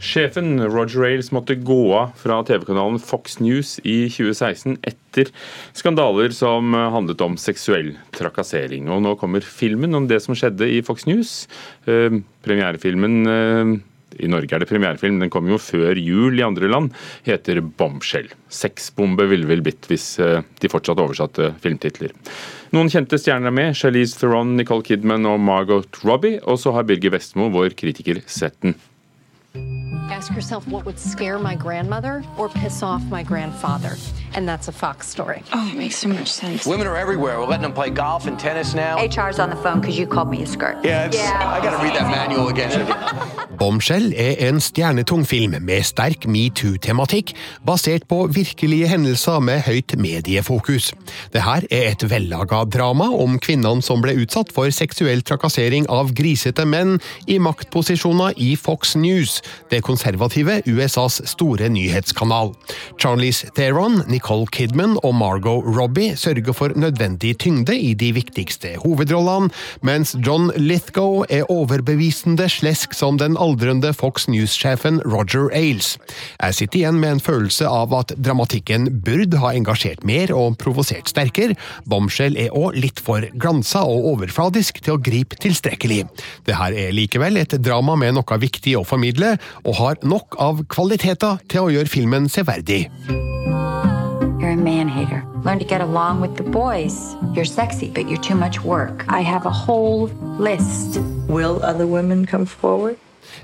[0.00, 5.28] Sjefen Roger Ailes måtte gå av fra TV-kanalen Fox News i 2016 etter
[5.76, 8.88] skandaler som handlet om seksuell trakassering.
[8.88, 11.34] Og nå kommer filmen om det som skjedde i Fox News.
[11.84, 12.16] Eh,
[12.46, 13.76] premierefilmen eh,
[14.18, 16.94] i Norge er det premierefilm, den kom jo før jul i andre land,
[17.26, 18.32] heter 'Bombshell'.
[18.48, 22.16] Sexbombe ville vel blitt hvis eh, de fortsatt oversatte filmtitler.
[22.74, 26.40] Noen kjente stjerner er med, Charlize Theron, Nicole Kidman og Margot Robbie.
[26.46, 28.78] Og så har Birger Vestmo, vår kritiker, sett den.
[30.10, 33.96] Ask yourself what would scare my grandmother or piss off my grandfather.
[34.34, 35.42] And that's a Fox story.
[35.52, 36.66] Oh, it makes so much sense.
[36.66, 37.38] Women are everywhere.
[37.40, 38.96] We're letting them play golf and tennis now.
[38.98, 40.78] HR's on the phone because you called me a skirt.
[40.84, 41.52] Yeah, it's, Yeah.
[41.56, 42.86] I gotta read that manual again.
[43.60, 47.34] Bombshell er en stjernetung film med sterk metoo-tematikk,
[47.66, 50.94] basert på virkelige hendelser med høyt mediefokus.
[51.34, 56.64] Dette er et vellaga drama om kvinnene som ble utsatt for seksuell trakassering av grisete
[56.64, 56.96] menn
[57.28, 62.54] i maktposisjoner i Fox News, det konservative USAs store nyhetskanal.
[62.96, 69.48] Charlize Theron, Nicole Kidman og Margot Robbie sørger for nødvendig tyngde i de viktigste hovedrollene,
[69.80, 75.94] mens John Lithgow er overbevisende slesk som den aldrende Fox News-sjefen Roger Ailes.
[76.42, 81.08] Jeg sitter igjen med en følelse av at dramatikken burde ha engasjert mer og provosert
[81.08, 81.56] sterkere.
[81.88, 86.02] Bombshell er òg litt for glansa og overfladisk til å gripe tilstrekkelig.
[86.44, 91.40] Det er likevel et drama med noe viktig å formidle, og har nok av kvaliteter
[91.48, 92.84] til å gjøre filmen severdig.
[94.60, 95.24] You're a man hater.
[95.42, 97.16] Learn to get along with the boys.
[97.32, 99.06] You're sexy, but you're too much work.
[99.08, 100.08] I have a whole
[100.38, 101.00] list.
[101.28, 102.98] Will other women come forward?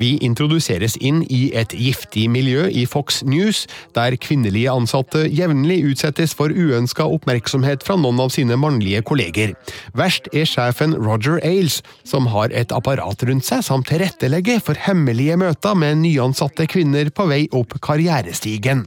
[0.00, 6.34] Vi introduseres inn i et giftig miljø i Fox News, der kvinnelige ansatte jevnlig utsettes
[6.36, 9.54] for uønska oppmerksomhet fra noen av sine mannlige kolleger.
[9.98, 15.38] Verst er sjefen Roger Ailes, som har et apparat rundt seg som tilrettelegger for hemmelige
[15.40, 18.86] møter med nyansatte kvinner på vei opp karrierestigen.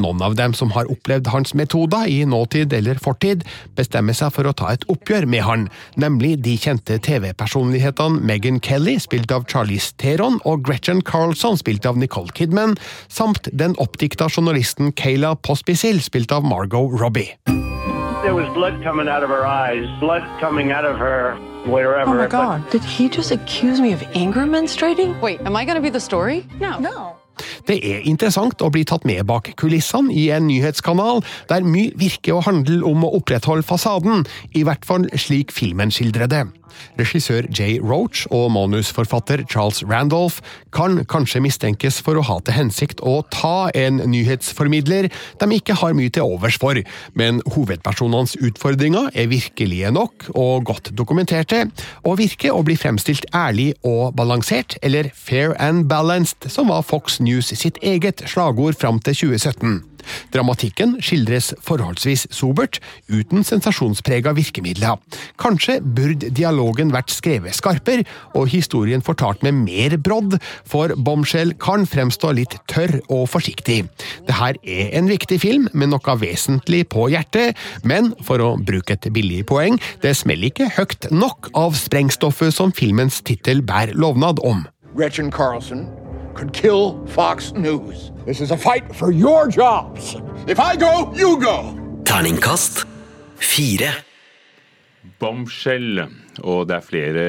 [0.00, 3.44] Noen av dem som har opplevd hans metoder i nåtid eller fortid,
[3.78, 5.66] bestemmer seg for å ta et oppgjør med han,
[5.96, 11.96] nemlig de kjente TV-personlighetene Megan Kelly, spilt av Charlize Theron, og Gretchen Carlson, spilt av
[11.96, 12.76] Nicole Kidman,
[13.08, 17.32] samt den oppdikta journalisten Kayla Pospisil, spilt av Margot Robbie.
[18.22, 22.10] There was blood coming out of her eyes, blood coming out of her wherever.
[22.10, 25.14] Oh my but- Did he just accuse me of anger menstruating?
[25.22, 26.44] Wait, am I going to be the story?
[26.60, 26.78] No.
[26.80, 27.14] No.
[27.68, 32.38] Det er interessant å bli tatt med bak kulissene i en nyhetskanal der mye virker
[32.38, 34.26] å handle om å opprettholde fasaden,
[34.58, 36.46] i hvert fall slik filmen skildrer det.
[36.98, 40.42] Regissør Jay Roach og manusforfatter Charles Randolph
[40.74, 45.08] kan kanskje mistenkes for å ha til hensikt å ta en nyhetsformidler
[45.40, 46.78] de ikke har mye til overs for,
[47.18, 51.66] men hovedpersonenes utfordringer er virkelige nok og godt dokumenterte,
[52.04, 57.20] og virker å bli fremstilt ærlig og balansert, eller fair and balanced, som var Fox
[57.20, 59.97] News sitt eget slagord fram til 2017.
[60.34, 64.98] Dramatikken skildres forholdsvis sobert, uten sensasjonsprega virkemidler.
[65.40, 70.38] Kanskje burde dialogen vært skrevet skarpere, og historien fortalt med mer brodd,
[70.68, 73.84] for Bombshell kan fremstå litt tørr og forsiktig.
[74.28, 77.56] Dette er en viktig film med noe vesentlig på hjertet,
[77.88, 82.74] men for å bruke et billig poeng, det smeller ikke høyt nok av sprengstoffet som
[82.74, 84.66] filmens tittel bærer lovnad om.
[84.96, 85.86] Gretchen Carlson
[86.38, 88.12] could kill Fox News.
[88.24, 90.16] This is a fight for your jobs.
[90.46, 91.74] If I go, you go.
[92.04, 92.86] Terningkast
[93.36, 93.90] fire.
[95.18, 96.06] Bombshell.
[96.44, 97.24] Og det er flere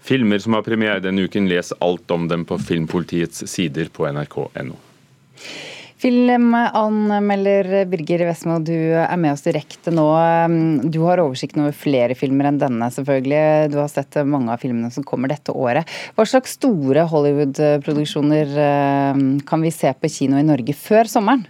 [0.00, 1.48] filmer som har premiere denne uken.
[1.50, 4.78] Les alt om dem på Filmpolitiets sider på nrk.no.
[5.98, 10.06] Filmanmelder Birger Westmo, du er med oss direkte nå.
[10.86, 13.72] Du har oversikten over flere filmer enn denne, selvfølgelig.
[13.72, 15.90] Du har sett mange av filmene som kommer dette året.
[16.14, 21.46] Hva slags store Hollywood-produksjoner eh, kan vi se på kino i Norge før sommeren?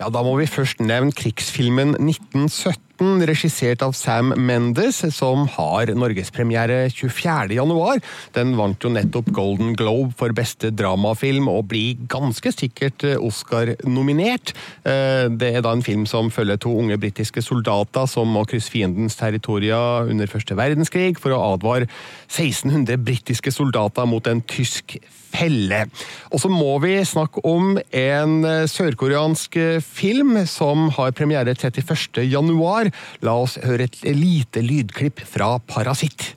[0.00, 6.88] Ja, Da må vi først nevne krigsfilmen 1917, regissert av Sam Mendes, som har norgespremiere
[6.90, 8.02] 24.1.
[8.34, 14.54] Den vant jo nettopp Golden Globe for beste dramafilm, og blir ganske sikkert Oscar-nominert.
[14.84, 18.70] Eh, Det er da en film som følger to unge britiske soldater som må krysse
[18.70, 21.88] fiendens territorier under første verdenskrig for å advare
[22.28, 24.98] 1600 britiske soldater mot en tysk
[25.34, 25.84] felle.
[26.32, 32.22] Og så må vi snakke om en eh, sørkoreansk eh, film som har premiere 31.
[32.30, 32.83] januar.
[33.22, 36.36] La oss høre et lite lydklipp fra Parasitt.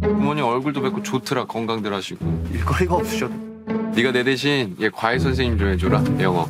[0.00, 2.48] 부모님 얼굴도 뵙고 좋더라 건강들 하시고.
[2.52, 3.34] 일거리가 없으셔도
[3.94, 6.48] 네가 내 대신 얘 과외 선생님 좀 해줘라 영어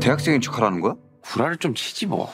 [0.00, 0.94] 대학생인 척하라는 거야?
[1.22, 2.32] 구라를 좀 치지 뭐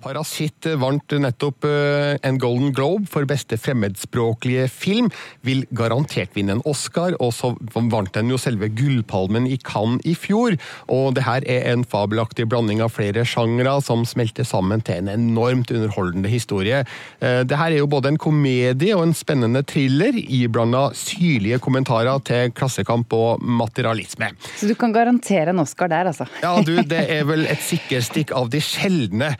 [0.00, 5.10] Parasitt vant nettopp eh, en Golden Globe for beste fremmedspråklige film.
[5.46, 10.14] Vil garantert vinne en Oscar, og så vant den jo selve Gullpalmen i Cannes i
[10.16, 10.56] fjor.
[10.92, 15.12] Og det her er en fabelaktig blanding av flere sjangre som smelter sammen til en
[15.12, 16.82] enormt underholdende historie.
[17.20, 22.24] Eh, det her er jo både en komedie og en spennende thriller, iblanda syrlige kommentarer
[22.26, 24.32] til klassekamp og materialisme.
[24.56, 26.26] Så du kan garantere en Oscar der, altså?
[26.42, 29.34] Ja, du, det er vel et sikkerstikk av de sjeldne.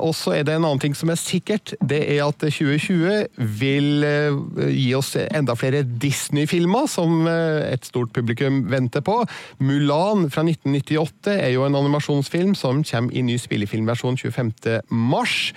[0.00, 1.74] Eh, og så er det en annen ting som er sikkert.
[1.80, 3.26] Det er at 2020
[3.60, 9.20] vil eh, gi oss enda flere Disney-filmer som eh, et stort publikum venter på.
[9.58, 14.80] Mulan fra 1998 er jo en animasjonsfilm som kommer i ny spillefilmversjon 25.
[14.90, 15.52] mars.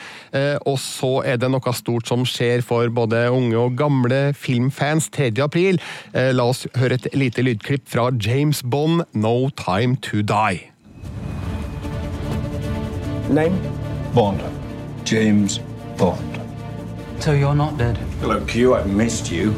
[0.65, 5.31] Og så er det noe stort som skjer for både unge og gamle filmfans 3.
[5.43, 5.79] april.
[6.13, 10.69] La oss høre et lite lydklipp fra James Bond, No Time To Die.
[13.33, 13.82] Name?
[14.13, 14.43] Bond.
[15.05, 15.59] James
[15.97, 16.39] Bond.
[17.19, 17.97] So you're not dead?
[18.19, 18.75] Hello, Q.
[18.75, 19.55] I've missed you.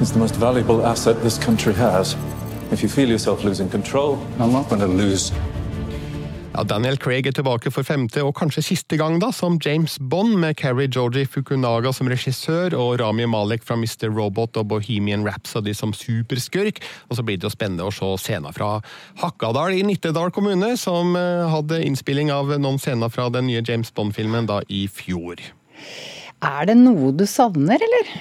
[0.00, 2.16] It's the most valuable asset this country has.
[2.70, 5.32] If you feel yourself losing control, I'm not going to lose
[6.54, 10.36] Ja, Daniel Craig er tilbake for femte og kanskje siste gang da, som James Bond,
[10.38, 14.06] med Carrie Georgie Fukunaga som regissør og Rami Malek fra Mr.
[14.14, 16.78] Robot og Bohemian Rhapsody som superskurk.
[17.10, 18.76] Og så blir det jo spennende å se scener fra
[19.18, 23.90] Hakkadal i Nittedal kommune, som eh, hadde innspilling av noen scener fra den nye James
[23.90, 25.42] Bond-filmen da i fjor.
[26.38, 28.14] Er det noe du savner, eller?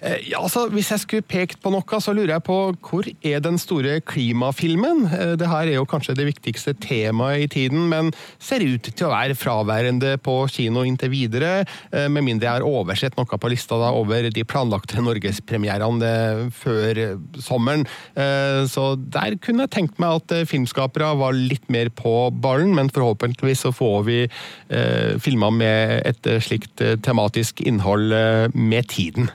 [0.00, 3.42] Eh, ja, altså, Hvis jeg skulle pekt på noe, så lurer jeg på hvor er
[3.44, 5.04] den store klimafilmen?
[5.10, 9.08] Eh, det her er jo kanskje det viktigste temaet i tiden, men ser ut til
[9.08, 11.52] å være fraværende på kino inntil videre.
[11.92, 16.98] Eh, med mindre jeg har oversett noe på lista da, over de planlagte norgespremierene før
[17.40, 17.84] sommeren.
[18.70, 23.64] Så der kunne jeg tenkt meg at filmskapere var litt mer på ballen, men forhåpentligvis
[23.66, 24.18] så får vi
[25.22, 28.14] filmer med et slikt tematisk innhold
[28.54, 29.30] med tiden.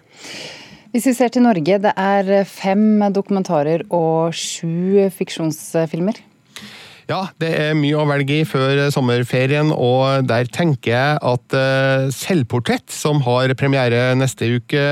[0.95, 6.21] Hvis vi ser til Norge, det er fem dokumentarer og sju fiksjonsfilmer.
[7.05, 12.07] Ja, det er mye å velge i før sommerferien, og der tenker jeg at uh,
[12.15, 14.85] Selvportrett, som har premiere neste uke,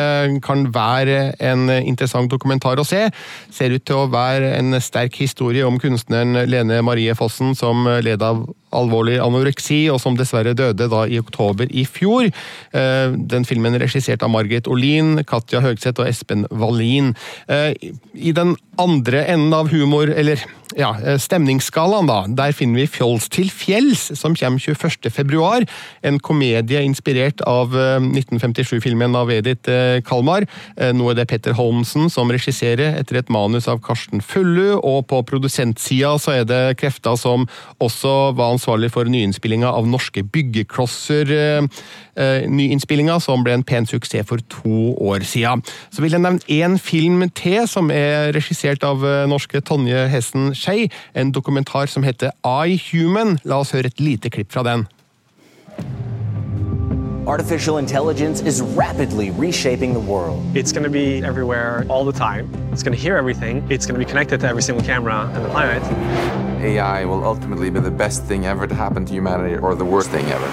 [0.46, 3.08] kan være en interessant dokumentar å se.
[3.50, 8.22] Ser ut til å være en sterk historie om kunstneren Lene Marie Fossen, som led
[8.22, 12.30] av alvorlig anoreksi, og som dessverre døde da i oktober i fjor.
[12.76, 17.14] Uh, den filmen er regissert av Margit Olin, Katja Høgseth og Espen Wallin.
[17.50, 17.72] Uh,
[18.14, 20.42] I den andre enden av humor, eller
[20.78, 22.24] ja, eh, stemningsskalaen, da.
[22.28, 25.68] Der finner vi Fjols til fjells, som kommer 21.2.
[26.04, 30.48] En komedie inspirert av 1957-filmen eh, av Edith eh, Kalmar.
[30.94, 34.80] Nå er det Petter Holmsen som regisserer, etter et manus av Karsten Fullu.
[34.80, 37.48] Og på produsentsida så er det krefter som
[37.84, 41.28] også var ansvarlig for nyinnspillinga av Norske byggeklosser.
[42.48, 45.64] Nyinnspillinga som ble en pen suksess for to år siden.
[45.92, 50.90] Så vil jeg nevne én film til, som er regissert av norske Tonje Hessen Skei,
[51.14, 53.40] en dokumentar som heter I Human.
[53.44, 54.88] La oss høre et lite klipp fra den.
[57.26, 60.44] Artificial intelligence is rapidly reshaping the world.
[60.54, 62.52] It's going to be everywhere all the time.
[62.74, 63.66] It's going to hear everything.
[63.70, 65.82] It's going to be connected to every single camera on the planet.
[66.62, 70.10] AI will ultimately be the best thing ever to happen to humanity or the worst
[70.10, 70.50] thing ever.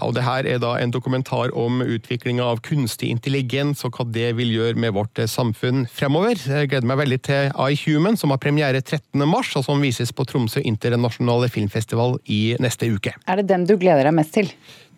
[0.00, 4.30] Og det her er da en dokumentar om utviklinga av kunstig intelligens og hva det
[4.38, 6.40] vil gjøre med vårt samfunn fremover.
[6.40, 9.26] Jeg gleder meg veldig til iHuman, som har premiere 13.
[9.28, 13.12] mars, og som vises på Tromsø internasjonale filmfestival i neste uke.
[13.28, 14.48] Er det den du gleder deg mest til?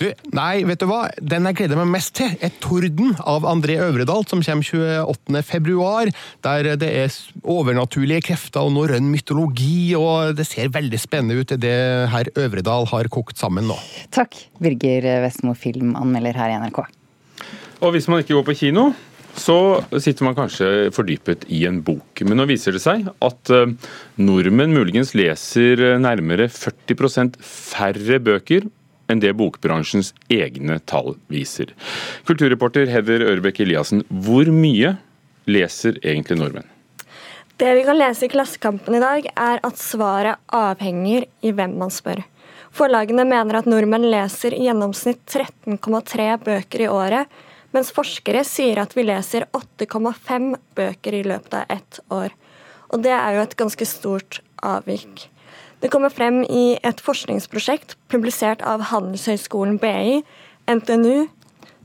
[0.01, 1.05] Du, nei, vet du hva?
[1.21, 5.43] Den jeg gleder meg mest til, er 'Torden' av André Øvredal, som kommer 28.
[5.45, 6.11] februar.
[6.43, 7.13] Der det er
[7.45, 11.77] overnaturlige krefter og norrøn mytologi, og det ser veldig spennende ut, det
[12.11, 13.79] herr Øvredal har kokt sammen nå.
[14.11, 16.83] Takk, Birger Vestmo, filmanmelder her i NRK.
[17.83, 18.93] Og hvis man ikke går på kino,
[19.39, 22.21] så sitter man kanskje fordypet i en bok.
[22.27, 23.73] Men nå viser det seg at eh,
[24.21, 28.69] nordmenn muligens leser nærmere 40% færre bøker
[29.13, 31.73] enn det bokbransjens egne tall viser.
[32.29, 34.97] Kulturreporter Heather Ørbekk Eliassen, hvor mye
[35.47, 36.69] leser egentlig nordmenn?
[37.61, 41.93] Det vi kan lese i Klassekampen i dag, er at svaret avhenger i hvem man
[41.95, 42.25] spør.
[42.73, 47.29] Forlagene mener at nordmenn leser i gjennomsnitt 13,3 bøker i året,
[47.73, 52.33] mens forskere sier at vi leser 8,5 bøker i løpet av ett år.
[52.93, 55.29] Og det er jo et ganske stort avvik.
[55.83, 60.21] Det kommer frem i et forskningsprosjekt publisert av Handelshøyskolen BI,
[60.71, 61.27] NTNU,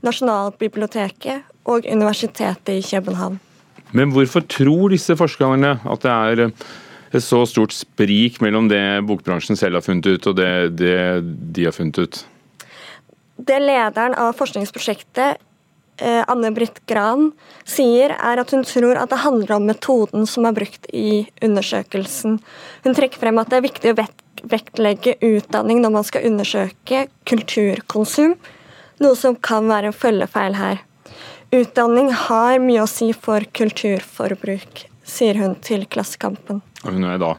[0.06, 3.40] Nasjonalbiblioteket og Universitetet i København.
[3.90, 9.58] Men hvorfor tror disse forskerne at det er et så stort sprik mellom det bokbransjen
[9.58, 10.98] selv har funnet ut, og det, det
[11.56, 12.22] de har funnet ut?
[13.38, 15.47] Det lederen av forskningsprosjektet, eh,
[16.00, 17.32] Anne Britt Gran,
[17.66, 22.38] sier, er at hun tror at det handler om metoden som er brukt i undersøkelsen.
[22.84, 23.98] Hun trekker frem at det er viktig å
[24.48, 28.36] vektlegge utdanning når man skal undersøke kulturkonsum,
[29.02, 30.84] noe som kan være en følgefeil her.
[31.54, 36.60] Utdanning har mye å si for kulturforbruk, sier hun til Klassekampen.
[36.84, 37.34] Hun er da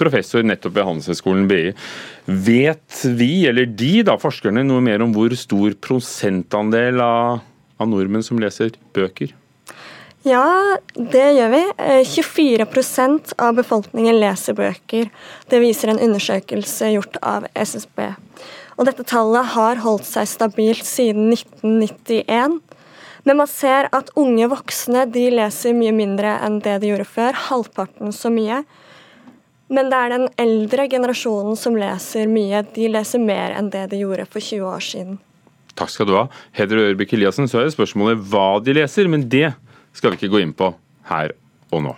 [0.00, 1.72] professor nettopp ved Handelshøyskolen BI.
[2.46, 7.40] Vet vi, eller de da, forskerne, noe mer om hvor stor prosentandel av,
[7.80, 9.32] av nordmenn som leser bøker?
[10.26, 11.60] Ja, det gjør vi.
[12.04, 15.08] 24% av befolkningen leser bøker.
[15.48, 18.10] Det viser en undersøkelse gjort av SSB.
[18.76, 22.60] Og dette tallet har holdt seg stabilt siden 1991.
[23.24, 27.40] Men man ser at unge voksne de leser mye mindre enn det de gjorde før.
[27.48, 28.62] Halvparten så mye.
[29.72, 32.64] Men det er den eldre generasjonen som leser mye.
[32.76, 35.20] De leser mer enn det de gjorde for 20 år siden.
[35.80, 36.26] Takk skal du ha.
[36.56, 39.48] Heder Ørbekk Eliassen, så er det spørsmålet hva de leser, men det
[39.96, 40.74] skal vi ikke gå inn på
[41.08, 41.32] her
[41.72, 41.96] og nå.